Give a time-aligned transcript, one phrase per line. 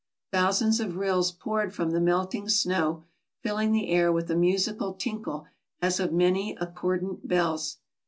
[0.31, 3.03] Thousands of rills poured from the melting snow,
[3.43, 5.45] filling the air with a musical tinkle
[5.79, 7.77] as of many accordant bells.